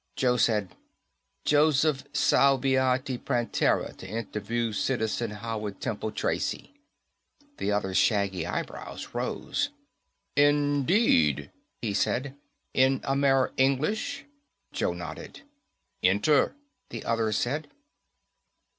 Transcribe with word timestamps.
Joe 0.15 0.37
said, 0.37 0.75
"Joseph 1.45 2.05
Salviati 2.11 3.19
Prantera 3.19 3.95
to 3.97 4.07
interview 4.07 4.73
Citizen 4.73 5.29
Howard 5.29 5.79
Temple 5.79 6.11
Tracy." 6.11 6.73
The 7.57 7.71
other's 7.71 7.97
shaggy 7.97 8.47
eyebrows 8.47 9.09
rose. 9.13 9.69
"Indeed," 10.35 11.51
he 11.83 11.93
said. 11.93 12.35
"In 12.73 13.01
Amer 13.07 13.51
English?" 13.57 14.25
Joe 14.73 14.93
nodded. 14.93 15.43
"Enter," 16.01 16.55
the 16.89 17.05
other 17.05 17.31
said. 17.31 17.67